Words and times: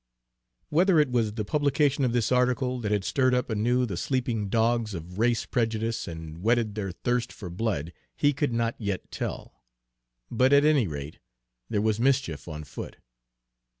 Whether 0.69 0.99
it 0.99 1.11
was 1.11 1.33
the 1.33 1.43
republication 1.43 2.03
of 2.03 2.11
this 2.11 2.31
article 2.31 2.79
that 2.79 2.91
had 2.91 3.03
stirred 3.05 3.35
up 3.35 3.51
anew 3.51 3.85
the 3.85 3.97
sleeping 3.97 4.49
dogs 4.49 4.95
of 4.95 5.19
race 5.19 5.45
prejudice 5.45 6.07
and 6.07 6.41
whetted 6.41 6.73
their 6.73 6.91
thirst 6.91 7.31
for 7.31 7.51
blood, 7.51 7.93
he 8.15 8.33
could 8.33 8.51
not 8.51 8.73
yet 8.79 9.11
tell; 9.11 9.61
but 10.31 10.53
at 10.53 10.65
any 10.65 10.87
rate, 10.87 11.19
there 11.69 11.81
was 11.83 11.99
mischief 11.99 12.47
on 12.47 12.63
foot. 12.63 12.97